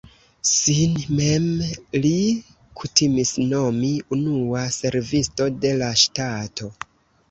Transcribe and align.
Sin 0.51 0.95
mem 1.19 1.45
li 2.07 2.15
kutimis 2.81 3.37
nomi 3.55 3.95
"unua 4.21 4.67
servisto 4.81 5.53
de 5.65 5.79
la 5.85 5.97
ŝtato". 6.07 6.77